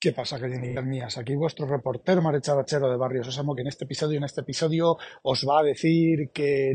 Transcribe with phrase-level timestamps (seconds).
[0.00, 1.18] ¿Qué pasa, queridas mías?
[1.18, 5.44] Aquí vuestro reportero marechadachero de Barrio Sésamo, que en este episodio, en este episodio, os
[5.44, 6.72] va a decir que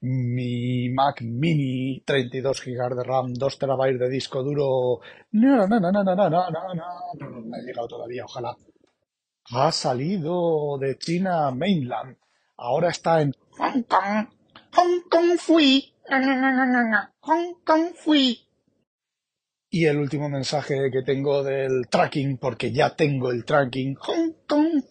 [0.00, 5.00] mi Mac Mini 32 GB de RAM, 2 TB de disco duro,
[5.32, 6.74] no, no, no, no, no, no, no, no,
[7.18, 8.56] no, me ha llegado todavía, ojalá.
[9.50, 12.16] Ha salido de China Mainland,
[12.56, 14.28] ahora está en Hong Kong,
[14.76, 18.47] Hong Kong fui, Hong Kong fui.
[19.70, 24.82] Y el último mensaje que tengo del tracking, porque ya tengo el tracking, Hong Kong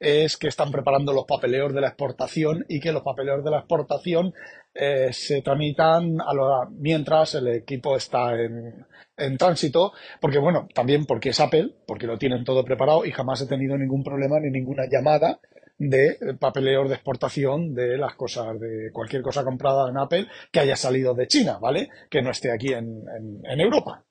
[0.00, 3.58] es que están preparando los papeleos de la exportación y que los papeleos de la
[3.58, 4.34] exportación
[4.74, 8.84] eh, se tramitan a mientras el equipo está en,
[9.16, 13.42] en, tránsito, porque bueno, también porque es Apple, porque lo tienen todo preparado y jamás
[13.42, 15.38] he tenido ningún problema ni ninguna llamada
[15.78, 20.76] de papeleos de exportación de las cosas, de cualquier cosa comprada en Apple que haya
[20.76, 21.90] salido de China, ¿vale?
[22.10, 23.02] Que no esté aquí en,
[23.44, 24.04] en, Europa.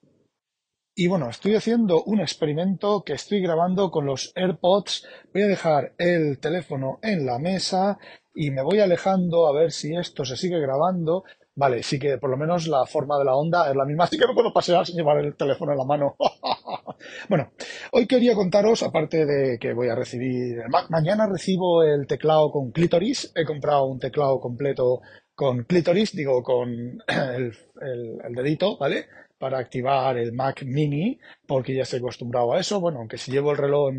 [0.94, 5.08] Y bueno, estoy haciendo un experimento que estoy grabando con los AirPods.
[5.34, 7.98] Voy a dejar el teléfono en la mesa
[8.34, 11.24] y me voy alejando a ver si esto se sigue grabando.
[11.54, 14.18] Vale, sí que por lo menos la forma de la onda es la misma, así
[14.18, 16.16] que no puedo pasear sin llevar el teléfono en la mano.
[17.30, 17.52] bueno,
[17.92, 22.52] hoy quería contaros, aparte de que voy a recibir el Mac, mañana recibo el teclado
[22.52, 23.34] con clitoris.
[23.36, 25.02] He comprado un teclado completo
[25.36, 26.70] con clitoris, digo con
[27.08, 27.54] el,
[28.24, 29.08] el dedito, ¿vale?
[29.38, 32.80] Para activar el Mac mini, porque ya estoy acostumbrado a eso.
[32.80, 33.92] Bueno, aunque si llevo el reloj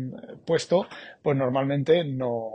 [0.45, 0.87] puesto,
[1.21, 2.49] pues normalmente no,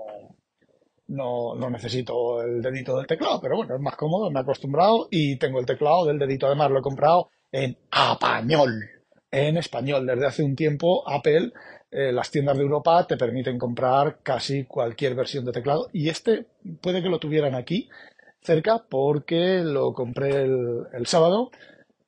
[1.09, 5.09] no, no necesito el dedito del teclado, pero bueno, es más cómodo, me he acostumbrado
[5.10, 6.47] y tengo el teclado del dedito.
[6.47, 8.91] Además, lo he comprado en español.
[9.31, 10.06] En español.
[10.06, 11.53] Desde hace un tiempo, Apple,
[11.91, 16.44] eh, las tiendas de Europa te permiten comprar casi cualquier versión de teclado y este
[16.82, 17.88] puede que lo tuvieran aquí
[18.43, 21.50] cerca porque lo compré el sábado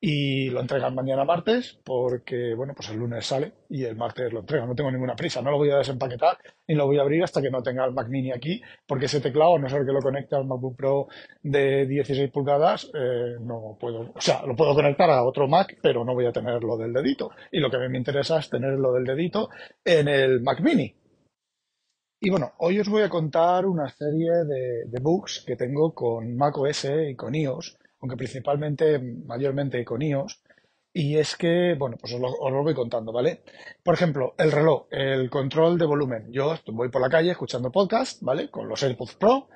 [0.00, 4.40] y lo entregan mañana martes porque, bueno, pues el lunes sale y el martes lo
[4.40, 4.66] entregan.
[4.66, 7.42] No tengo ninguna prisa, no lo voy a desempaquetar ni lo voy a abrir hasta
[7.42, 10.00] que no tenga el Mac Mini aquí, porque ese teclado, a no ser que lo
[10.00, 11.08] conecte al MacBook Pro
[11.42, 16.04] de 16 pulgadas, eh, no puedo, o sea, lo puedo conectar a otro Mac, pero
[16.04, 17.32] no voy a tener lo del dedito.
[17.50, 19.50] Y lo que a mí me interesa es tener lo del dedito
[19.84, 20.94] en el Mac Mini.
[22.22, 26.36] Y bueno, hoy os voy a contar una serie de, de bugs que tengo con
[26.36, 30.42] macOS y con iOS aunque principalmente, mayormente con iOS.
[30.92, 33.42] Y es que, bueno, pues os lo, voy contando, ¿vale?
[33.84, 36.32] Por ejemplo, el reloj, el control de volumen.
[36.32, 38.50] Yo voy por la calle escuchando podcast, ¿vale?
[38.50, 39.48] Con los AirPods Pro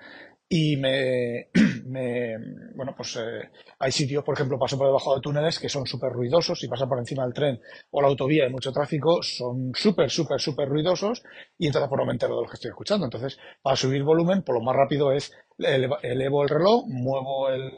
[0.48, 1.48] y me,
[1.86, 2.36] me
[2.76, 3.50] bueno, pues eh,
[3.80, 6.86] hay sitios, por ejemplo, paso por debajo de túneles que son súper ruidosos, si pasa
[6.86, 11.24] por encima del tren o la autovía hay mucho tráfico, son súper, súper, súper ruidosos
[11.58, 13.06] y entonces por no me de lo que estoy escuchando.
[13.06, 17.72] Entonces, para subir volumen, por lo más rápido es elevo el reloj, muevo el,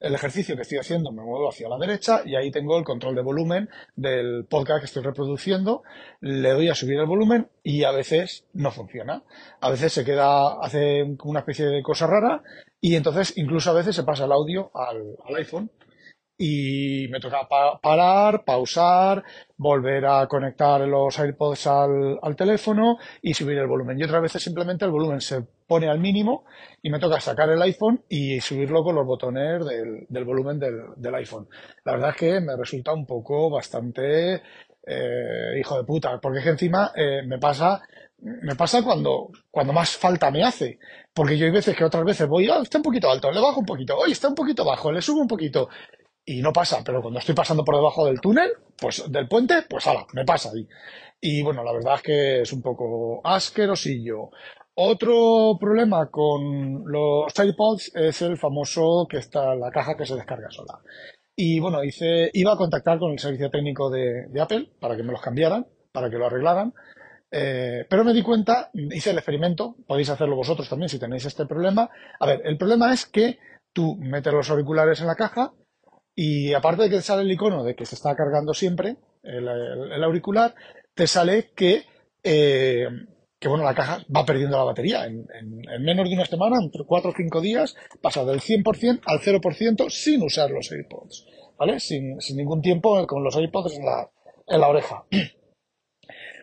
[0.00, 3.14] el ejercicio que estoy haciendo me muevo hacia la derecha y ahí tengo el control
[3.14, 5.82] de volumen del podcast que estoy reproduciendo.
[6.20, 9.22] Le doy a subir el volumen y a veces no funciona.
[9.60, 12.42] A veces se queda, hace una especie de cosa rara
[12.80, 15.70] y entonces incluso a veces se pasa el audio al, iPhone
[16.42, 17.46] y me toca
[17.82, 19.22] parar, pausar,
[19.58, 24.00] volver a conectar los AirPods al, teléfono y subir el volumen.
[24.00, 26.46] Y otras veces simplemente el volumen se pone al mínimo
[26.80, 31.46] y me toca sacar el iPhone y subirlo con los botones del, volumen del, iPhone.
[31.84, 34.36] La verdad es que me resulta un poco bastante
[34.86, 37.82] eh, hijo de puta, porque es que encima eh, me pasa
[38.22, 40.78] me pasa cuando, cuando más falta me hace.
[41.12, 43.60] Porque yo hay veces que otras veces voy, oh, está un poquito alto, le bajo
[43.60, 45.68] un poquito, hoy está un poquito bajo, le subo un poquito.
[46.24, 49.86] Y no pasa, pero cuando estoy pasando por debajo del túnel, pues del puente, pues
[49.86, 50.66] ala, me pasa ahí.
[51.20, 54.30] Y bueno, la verdad es que es un poco asquerosillo.
[54.74, 60.50] Otro problema con los AirPods es el famoso que está la caja que se descarga
[60.50, 60.80] sola.
[61.36, 65.12] Y bueno, hice, iba a contactar con el servicio técnico de, Apple para que me
[65.12, 66.72] los cambiaran, para que lo arreglaran.
[67.30, 71.46] Eh, pero me di cuenta, hice el experimento, podéis hacerlo vosotros también si tenéis este
[71.46, 71.90] problema.
[72.18, 73.38] A ver, el problema es que
[73.72, 75.52] tú metes los auriculares en la caja
[76.22, 80.04] y aparte de que te sale el icono de que se está cargando siempre el,
[80.04, 80.54] auricular,
[80.92, 81.84] te sale que
[82.22, 82.88] eh,
[83.38, 85.06] que bueno, la caja va perdiendo la batería.
[85.06, 85.26] En,
[85.82, 90.22] menos de una semana, entre 4 o 5 días, pasa del 100% al 0% sin
[90.22, 91.26] usar los AirPods,
[91.58, 91.80] ¿vale?
[91.80, 94.10] Sin, ningún tiempo con los AirPods en la,
[94.46, 95.04] en la oreja.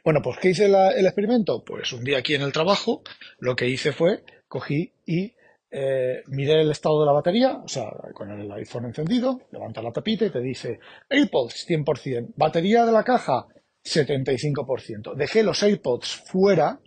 [0.03, 1.65] Bueno, pues ¿qué hice el experimento?
[1.65, 3.01] Pues un día aquí en el trabajo,
[3.39, 5.33] lo que hice fue, cogí y
[5.69, 9.91] eh, miré el estado de la batería, o sea, con el iPhone encendido, levanta la
[9.91, 10.79] tapita y te dice
[11.09, 13.47] AirPods 100%, batería de la caja
[13.83, 15.15] 75%.
[15.15, 16.79] Dejé los AirPods fuera,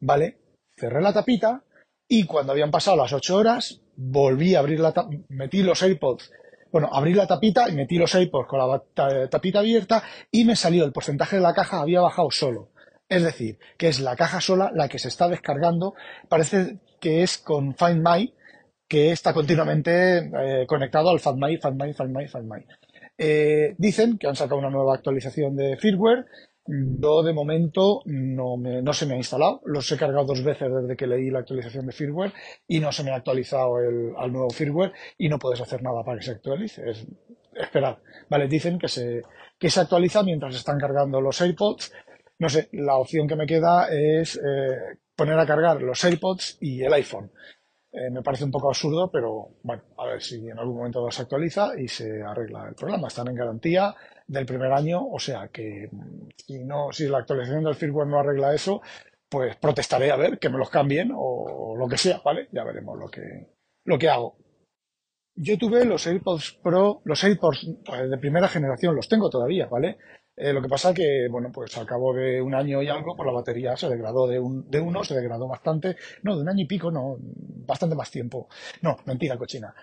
[0.00, 0.38] ¿vale?
[0.76, 1.64] Cerré la tapita
[2.08, 6.30] y cuando habían pasado las 8 horas, volví a abrir la tapita, metí los AirPods,
[6.70, 10.84] bueno, abrí la tapita y metí los AirPods con la tapita abierta y me salió
[10.84, 12.70] el porcentaje de la caja había bajado solo.
[13.08, 15.94] Es decir, que es la caja sola la que se está descargando.
[16.30, 18.32] Parece que es con Find My,
[18.88, 22.64] que está continuamente eh, conectado al Find My, Find My, Find My, Find My.
[23.18, 26.26] Eh, dicen que han sacado una nueva actualización de firmware.
[26.64, 29.60] Yo de momento no, no se me ha instalado.
[29.64, 32.32] Los he cargado dos veces desde que leí la actualización de firmware
[32.68, 36.04] y no se me ha actualizado el, al nuevo firmware y no puedes hacer nada
[36.04, 36.88] para que se actualice.
[36.88, 37.04] Es
[37.52, 37.98] esperar.
[38.30, 39.22] Vale, dicen que se,
[39.58, 41.92] que se actualiza mientras están cargando los AirPods.
[42.38, 46.82] No sé, la opción que me queda es eh, poner a cargar los AirPods y
[46.82, 47.30] el iPhone.
[47.92, 51.22] Eh, me parece un poco absurdo, pero bueno, a ver si en algún momento se
[51.22, 53.08] actualiza y se arregla el problema.
[53.08, 53.94] Están en garantía
[54.26, 58.18] del primer año, o sea que mm, si, no, si la actualización del firmware no
[58.18, 58.80] arregla eso,
[59.28, 62.48] pues protestaré a ver que me los cambien o lo que sea, ¿vale?
[62.52, 63.22] Ya veremos lo que,
[63.84, 64.36] lo que hago.
[65.34, 69.98] Yo tuve los AirPods Pro, los AirPods pues, de primera generación, los tengo todavía, ¿vale?
[70.36, 73.26] Eh, lo que pasa que, bueno, pues al cabo de un año y algo, pues
[73.26, 76.62] la batería se degradó de, un, de uno, se degradó bastante, no, de un año
[76.62, 78.48] y pico, no, bastante más tiempo.
[78.80, 79.74] No, mentira, cochina.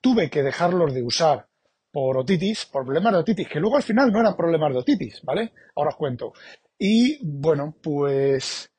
[0.00, 1.48] Tuve que dejarlos de usar
[1.90, 5.22] por otitis, por problemas de otitis, que luego al final no eran problemas de otitis,
[5.24, 5.52] ¿vale?
[5.74, 6.32] Ahora os cuento.
[6.78, 8.70] Y bueno, pues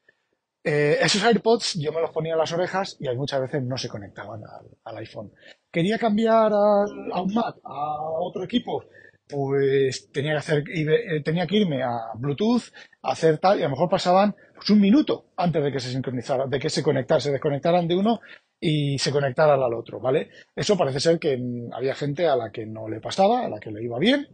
[0.64, 3.90] eh, esos AirPods yo me los ponía en las orejas y muchas veces no se
[3.90, 4.42] conectaban
[4.84, 5.32] al, iPhone.
[5.72, 8.84] Quería cambiar a un Mac, a otro equipo,
[9.28, 12.72] pues tenía que hacer, eh, tenía que irme a Bluetooth,
[13.02, 15.92] a hacer tal, y a lo mejor pasaban pues, un minuto antes de que se
[15.92, 18.20] sincronizaran, de que se conectaran, se desconectaran de uno
[18.60, 20.30] y se conectaran al otro, ¿vale?
[20.56, 23.60] Eso parece ser que mm, había gente a la que no le pasaba, a la
[23.60, 24.28] que le iba bien.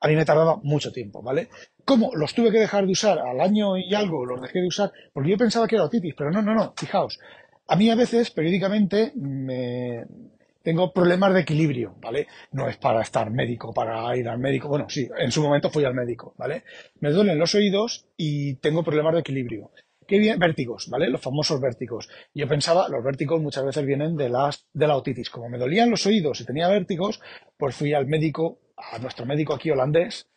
[0.00, 1.48] A mí me tardaba mucho tiempo, ¿vale?
[1.84, 2.10] ¿Cómo?
[2.14, 5.30] Los tuve que dejar de usar al año y algo, los dejé de usar, porque
[5.30, 7.18] yo pensaba que era otitis, pero no, no, no, fijaos.
[7.66, 10.04] A mí a veces, periódicamente, me,
[10.68, 12.26] tengo problemas de equilibrio, ¿vale?
[12.52, 14.68] No es para estar médico, para ir al médico.
[14.68, 16.64] Bueno, sí, en su momento fui al médico, ¿vale?
[17.00, 19.70] Me duelen los oídos y tengo problemas de equilibrio.
[20.06, 20.38] ¿Qué bien?
[20.38, 21.08] Vértigos, ¿vale?
[21.08, 22.10] Los famosos vértigos.
[22.34, 25.30] Yo pensaba, los vértigos muchas veces vienen de, las, de la otitis.
[25.30, 27.22] Como me dolían los oídos y tenía vértigos,
[27.56, 30.28] pues fui al médico, a nuestro médico aquí holandés,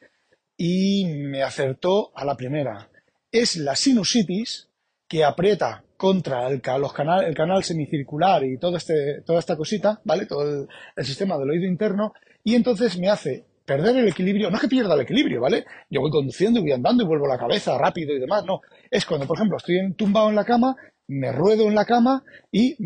[0.55, 2.89] y me acertó a la primera.
[3.33, 4.70] Es la sinusitis
[5.11, 9.99] que aprieta contra el, los canal, el canal semicircular y todo este, toda esta cosita,
[10.05, 10.25] ¿vale?
[10.25, 12.13] Todo el, sistema del oído interno,
[12.45, 15.65] y entonces me hace perder el equilibrio, no es que pierda el equilibrio, ¿vale?
[15.89, 18.61] Yo voy conduciendo y voy andando y vuelvo la cabeza rápido y demás, no.
[18.89, 20.77] Es cuando, por ejemplo, estoy tumbado en la cama,
[21.07, 22.77] me ruedo en la cama y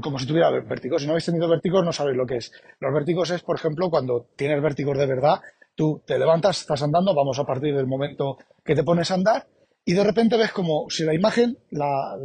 [0.00, 0.98] como si tuviera vértigo.
[0.98, 2.50] Si no habéis tenido vértigos, no sabéis lo que es.
[2.80, 5.42] Los vértigos es, por ejemplo, cuando tienes vértigos de verdad,
[5.74, 9.46] tú te levantas, estás andando, vamos a partir del momento que te pones a andar,
[9.84, 12.16] y de repente ves como si la imagen, la,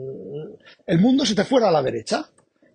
[0.86, 2.26] el mundo se te fuera a la derecha,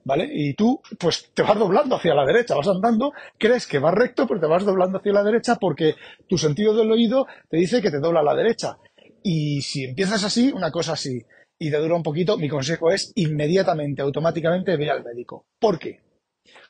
[0.05, 0.29] ¿vale?
[0.31, 4.27] Y tú, pues te vas doblando hacia la derecha, vas andando, crees que vas recto,
[4.27, 5.95] pero te vas doblando hacia la derecha porque
[6.29, 8.79] tu sentido del oído te dice que te dobla a la derecha.
[9.23, 11.25] Y si empiezas así, una cosa así,
[11.59, 15.47] y te dura un poquito, mi consejo es inmediatamente, automáticamente ve al médico.
[15.59, 16.03] ¿Por qué?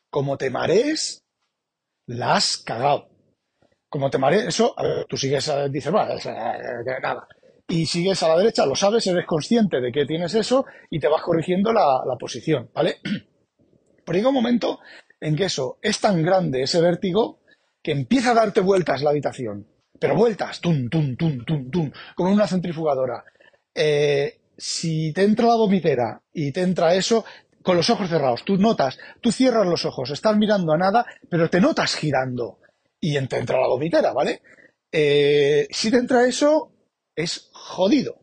[0.09, 1.25] Como te marees,
[2.07, 3.09] la has cagado.
[3.89, 6.15] Como te marees, eso, a ver, tú sigues, dices, bueno,
[7.03, 7.27] nada
[7.69, 11.09] y sigues a la derecha, lo sabes, eres consciente de que tienes eso y te
[11.09, 12.99] vas corrigiendo la, posición, ¿vale?
[14.05, 14.81] Pero llega un momento
[15.21, 17.41] en que eso es tan grande, ese vértigo,
[17.83, 19.67] que empieza a darte vueltas la habitación.
[19.99, 23.25] Pero vueltas, tum, tum, tum, tum, tum, como en una centrifugadora.
[23.75, 27.25] Eh, si te entra la vomitera y te entra eso,
[27.63, 31.49] con los ojos cerrados, tú notas, tú cierras los ojos, estás mirando a nada, pero
[31.49, 32.59] te notas girando
[33.01, 34.43] y te entra la vomitera, ¿vale?
[34.93, 36.74] Eh, si te entra eso,
[37.17, 38.17] es jodido.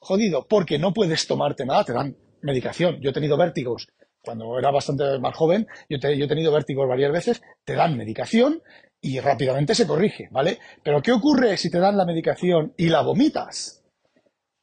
[0.00, 3.00] Jodido, porque no puedes tomarte nada, te dan medicación.
[3.00, 3.88] Yo he tenido vértigos
[4.22, 8.62] cuando era bastante más joven, yo, he tenido vértigos varias veces, te dan medicación
[9.00, 10.58] y rápidamente se corrige, ¿vale?
[10.82, 13.82] Pero ¿qué ocurre si te dan la medicación y la vomitas?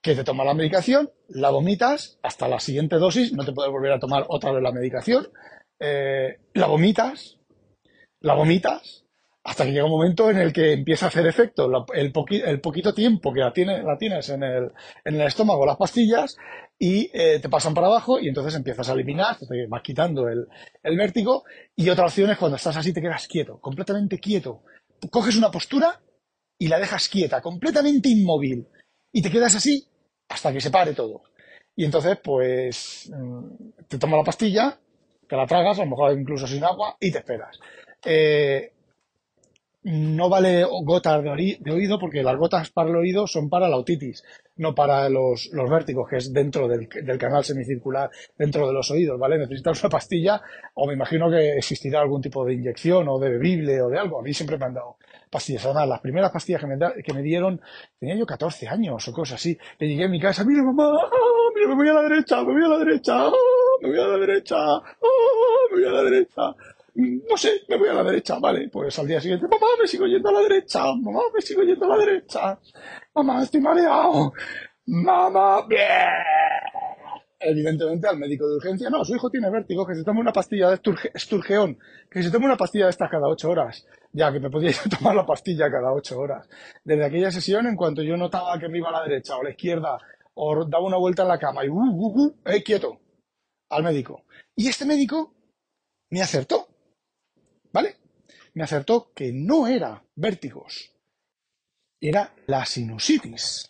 [0.01, 3.93] Que te toma la medicación, la vomitas hasta la siguiente dosis, no te puedes volver
[3.93, 5.27] a tomar otra vez la medicación,
[5.79, 7.39] eh, la vomitas,
[8.21, 9.05] la vomitas,
[9.47, 13.31] hasta que llega un momento en el que empieza a hacer efecto el, poquito tiempo
[13.31, 16.35] que la, tienes en el, estómago, las pastillas,
[16.77, 20.49] y eh, te pasan para abajo y entonces empiezas a eliminar, te vas quitando el,
[20.97, 21.45] vértigo.
[21.77, 24.63] Y otra opción es cuando estás así te quedas quieto, completamente quieto.
[25.09, 26.01] Coges una postura
[26.59, 28.67] y la dejas quieta, completamente inmóvil,
[29.13, 29.87] y te quedas así
[30.27, 31.23] hasta que se pare todo.
[31.73, 34.77] Y entonces, pues, mm, te tomas la pastilla,
[35.25, 37.57] te la tragas, a lo mejor incluso sin agua, y te esperas.
[38.03, 38.73] Eh,
[39.87, 44.21] no vale gotas de, oído porque las gotas para el oído son para la otitis,
[44.57, 49.37] no para los, vértigos, que es dentro del, canal semicircular, dentro de los oídos, ¿vale?
[49.37, 50.41] Necesitas una pastilla
[50.73, 54.19] o me imagino que existirá algún tipo de inyección o de bebible o de algo.
[54.19, 54.97] A mí siempre me han dado
[55.29, 55.63] pastillas.
[55.65, 57.61] Además, las primeras pastillas que me, que me dieron,
[57.97, 59.57] tenía yo 14 años o cosas así.
[59.79, 60.91] Que llegué a mi casa, mira mamá,
[61.55, 63.31] mira, me voy a la derecha, me voy a la derecha,
[63.81, 64.57] me voy a la derecha,
[65.71, 66.55] me voy a la derecha
[66.97, 70.07] no sé, me voy a la derecha, vale, pues al día siguiente, mamá, me sigo
[70.07, 72.59] yendo a la derecha, mamá, me sigo yendo a la derecha,
[73.13, 74.33] mamá, estoy mareado,
[74.87, 75.87] mamá, bien.
[77.39, 80.71] Evidentemente al médico de urgencia, no, su hijo tiene vértigo, que se tome una pastilla
[80.71, 80.81] de
[81.13, 81.77] esturgeón,
[82.09, 85.15] que se tome una pastilla de estas cada ocho horas, ya que me podía tomar
[85.15, 86.49] la pastilla cada ocho horas.
[86.83, 89.43] Desde aquella sesión, en cuanto yo notaba que me iba a la derecha o a
[89.43, 89.99] la izquierda,
[90.33, 92.99] o daba una vuelta en la cama y, uh, uh, uh, eh, quieto,
[93.69, 94.23] al médico.
[94.55, 95.35] Y este médico
[96.09, 96.66] me acertó.
[97.77, 97.95] ¿Vale?
[98.55, 100.89] Me acertó que no era vértigos,
[102.01, 103.69] era la sinusitis.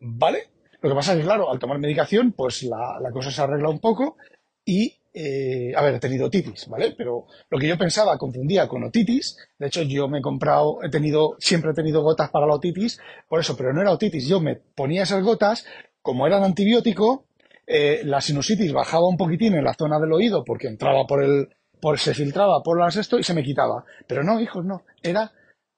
[0.00, 0.48] ¿Vale?
[0.80, 3.80] Lo que pasa es que, claro, al tomar medicación, pues la, cosa se arregla un
[3.80, 4.16] poco
[4.64, 6.94] y, eh, a ver, he tenido otitis, ¿vale?
[6.96, 9.36] Pero lo que yo pensaba confundía con otitis.
[9.58, 12.98] De hecho, yo me he comprado, he tenido, siempre he tenido gotas para la otitis,
[13.28, 14.26] por eso, pero no era otitis.
[14.26, 15.66] Yo me ponía esas gotas,
[16.00, 17.26] como eran antibiótico,
[17.66, 21.50] eh, la sinusitis bajaba un poquitín en la zona del oído porque entraba por el,
[21.82, 23.84] por, se filtraba por las esto y se me quitaba.
[24.06, 24.84] Pero no, hijos, no.
[25.02, 25.32] Era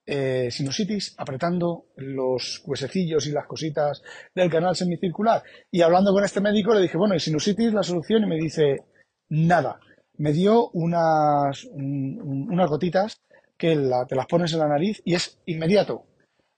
[0.05, 4.03] eh, sinusitis apretando los huesecillos y las cositas
[4.35, 5.43] del canal semicircular.
[5.71, 8.23] Y hablando con este médico le dije, bueno, ¿y sinusitis la solución?
[8.23, 8.85] Y me dice,
[9.31, 9.81] nada.
[10.19, 13.23] Me dio unas, unas gotitas
[13.57, 13.75] que
[14.07, 16.05] te las pones en la nariz y es inmediato.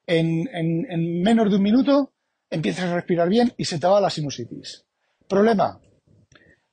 [0.08, 2.10] En, en, en menos de un minuto
[2.50, 4.84] empiezas a respirar bien y se te va la sinusitis.
[5.28, 5.80] Problema,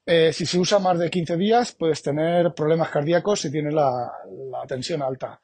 [0.05, 4.11] eh, si se usa más de 15 días, puedes tener problemas cardíacos si tienes la,
[4.67, 5.39] tensión alta.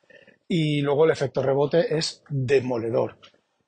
[0.47, 3.17] Y luego el efecto rebote es demoledor.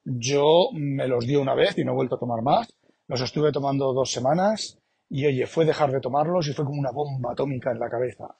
[0.03, 2.67] Yo me los di una vez y no he vuelto a tomar más.
[3.07, 4.79] Los estuve tomando dos semanas
[5.09, 8.35] y oye, fue dejar de tomarlos y fue como una bomba atómica en la cabeza.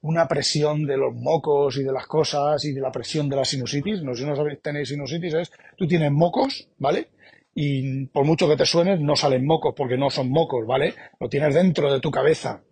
[0.00, 3.44] Una presión de los mocos y de las cosas y de la presión de la
[3.44, 4.02] sinusitis.
[4.02, 7.08] No sé si no sabéis, tenéis sinusitis, es tú tienes mocos, ¿vale?
[7.54, 10.94] Y por mucho que te suenen, no salen mocos porque no son mocos, ¿vale?
[11.18, 12.62] Lo tienes dentro de tu cabeza.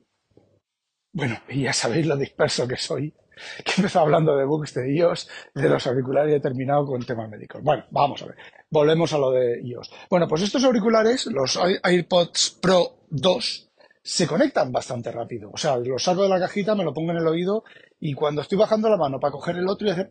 [1.12, 3.10] Bueno, y ya sabéis lo disperso que soy,
[3.64, 7.04] que he empezado hablando de bugs de iOS, de los auriculares y he terminado con
[7.04, 7.62] temas médicos.
[7.62, 8.36] Bueno, vamos a ver.
[8.70, 9.90] Volvemos a lo de iOS.
[10.10, 13.70] Bueno, pues estos auriculares, los AirPods Pro 2,
[14.02, 15.50] se conectan bastante rápido.
[15.52, 17.64] O sea, los saco de la cajita, me lo pongo en el oído
[17.98, 20.08] y cuando estoy bajando la mano para coger el otro y hace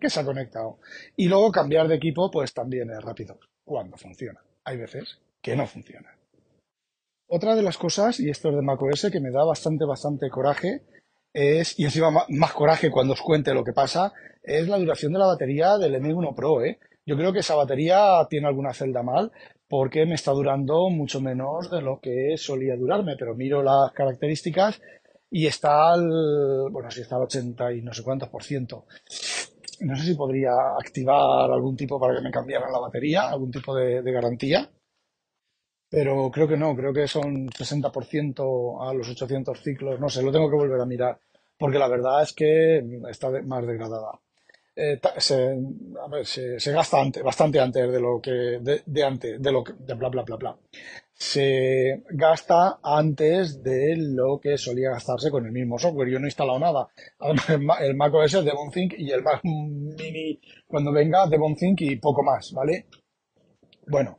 [0.00, 0.80] que se ha conectado.
[1.14, 4.40] Y luego cambiar de equipo, pues también es rápido cuando funciona.
[4.64, 6.16] Hay veces que no funciona.
[7.28, 10.82] Otra de las cosas, y esto es de macOS, que me da bastante, bastante coraje,
[11.34, 15.18] es, y encima más coraje cuando os cuente lo que pasa, es la duración de
[15.18, 16.64] la batería del M1 Pro.
[16.64, 16.78] ¿eh?
[17.04, 19.32] Yo creo que esa batería tiene alguna celda mal
[19.68, 24.80] porque me está durando mucho menos de lo que solía durarme, pero miro las características
[25.28, 28.86] y está al, bueno, si está al 80 y no sé cuántos por ciento.
[29.80, 33.74] No sé si podría activar algún tipo para que me cambiaran la batería, algún tipo
[33.74, 34.70] de, garantía.
[35.88, 40.00] Pero creo que no, creo que son 60% a los 800 ciclos.
[40.00, 41.18] No sé, lo tengo que volver a mirar.
[41.58, 44.20] Porque la verdad es que está más degradada.
[44.74, 45.56] Eh, se,
[46.02, 49.72] a ver, se, gasta antes, bastante antes de lo que, de, antes, de lo que,
[49.72, 50.58] de bla, bla, bla, bla.
[51.18, 56.10] Se gasta antes de lo que solía gastarse con el mismo software.
[56.10, 56.88] Yo no he instalado nada.
[57.80, 62.22] El Mac OS es Devon y el Mac Mini, cuando venga, Devon Think y poco
[62.22, 62.86] más, ¿vale?
[63.86, 64.18] Bueno,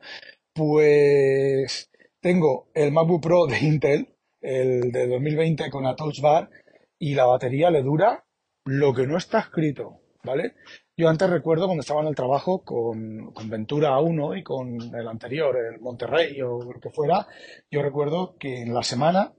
[0.54, 6.50] pues tengo el MacBook Pro de Intel, el de 2020 con Touch Bar,
[6.98, 8.25] y la batería le dura
[8.66, 10.01] lo que no está escrito.
[10.27, 10.53] ¿Vale?
[10.96, 15.07] Yo antes recuerdo cuando estaba en el trabajo con, con Ventura 1 y con el
[15.07, 17.25] anterior, el Monterrey o lo que fuera,
[17.72, 19.34] yo recuerdo que en la semana,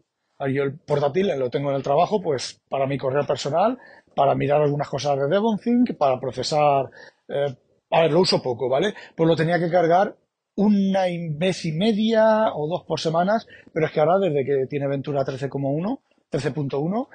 [0.52, 3.78] yo el portátil lo tengo en el trabajo, pues para mi correo personal,
[4.16, 6.90] para mirar algunas cosas de DevonThink, para procesar,
[7.28, 7.54] eh,
[7.90, 8.94] a ver, lo uso poco, ¿vale?
[9.16, 10.16] Pues lo tenía que cargar
[10.56, 14.88] una vez y media o dos por semanas, pero es que ahora desde que tiene
[14.88, 17.08] Ventura 13.1, 13.1,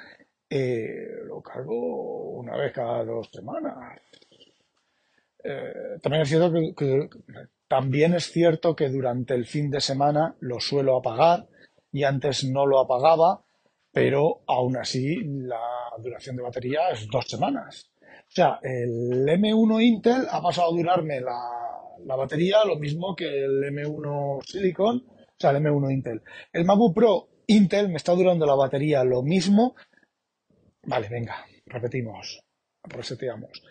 [0.50, 4.00] eh, lo cargo una vez cada dos semanas.
[5.44, 7.10] Eh, también es cierto que,
[7.68, 11.48] también es cierto que durante el fin de semana lo suelo apagar
[11.92, 13.44] y antes no lo apagaba,
[13.92, 15.60] pero aún así la
[16.00, 17.92] duración de batería es dos semanas.
[18.00, 21.40] O sea, el M1 Intel ha pasado a durarme la,
[22.06, 26.22] la batería lo mismo que el M1 Silicon, o sea, el M1 Intel.
[26.52, 29.76] El MacBook Pro Intel me está durando la batería lo mismo.
[30.86, 32.44] Vale, venga, repetimos,
[32.84, 33.64] reseteamos.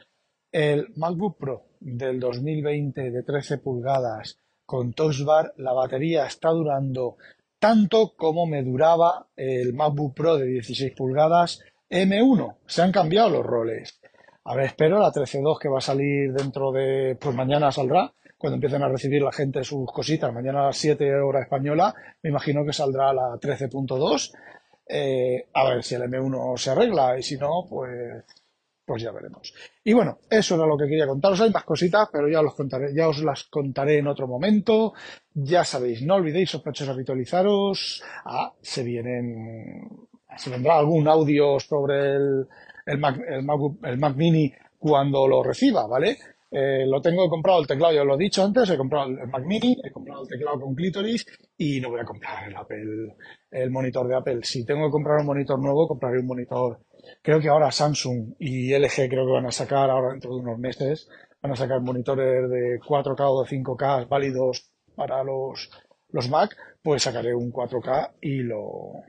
[0.50, 7.16] El MacBook Pro del 2020 de 13 pulgadas con Touch Bar, la batería está durando
[7.58, 12.56] tanto como me duraba el MacBook Pro de 16 pulgadas M1.
[12.66, 14.00] Se han cambiado los roles.
[14.44, 18.56] A ver, espero la 13.2 que va a salir dentro de, pues mañana saldrá, cuando
[18.56, 22.64] empiecen a recibir la gente sus cositas, mañana a las 7 horas española, me imagino
[22.64, 24.32] que saldrá la 13.2.
[24.86, 28.24] Eh, a ver si el M1 se arregla y si no, pues,
[28.84, 29.54] pues ya veremos.
[29.84, 31.40] Y bueno, eso era lo que quería contaros.
[31.40, 34.94] Hay más cositas, pero ya os, contaré, ya os las contaré en otro momento.
[35.34, 38.02] Ya sabéis, no olvidéis, sospechosos, habitualizaros.
[38.24, 39.88] Ah, se vienen,
[40.36, 42.48] se vendrá algún audio sobre el,
[42.86, 43.46] el Mac, el
[43.84, 46.18] el Mac Mini cuando lo reciba, ¿vale?
[46.54, 49.42] Eh, lo tengo comprado el teclado, ya lo he dicho antes, he comprado el Mac
[49.46, 51.24] Mini, he comprado el teclado con clitoris
[51.56, 53.16] y no voy a comprar el Apple,
[53.50, 54.40] el monitor de Apple.
[54.42, 56.80] Si tengo que comprar un monitor nuevo, compraré un monitor.
[57.22, 60.58] Creo que ahora Samsung y LG creo que van a sacar ahora dentro de unos
[60.58, 61.08] meses,
[61.40, 65.70] van a sacar monitores de 4K o de 5K válidos para los,
[66.10, 69.00] los Mac, pues sacaré un 4K y lo,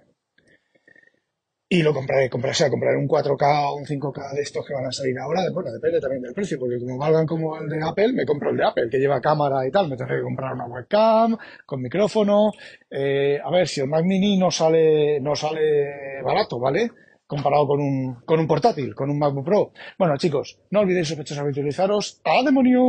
[1.74, 4.76] y lo compraré, compraré, o sea, compraré un 4K o un 5K de estos que
[4.76, 5.42] van a salir ahora.
[5.52, 8.58] Bueno, depende también del precio, porque como valgan como el de Apple, me compro el
[8.58, 9.90] de Apple, que lleva cámara y tal.
[9.90, 12.52] Me tendré que comprar una webcam con micrófono.
[12.92, 16.92] Eh, a ver, si el Mac Mini no sale, no sale barato, ¿vale?
[17.26, 19.72] Comparado con un, con un portátil, con un MacBook Pro.
[19.98, 22.22] Bueno, chicos, no olvidéis sospechosos habitualizaros.
[22.24, 22.86] ¡A demonio!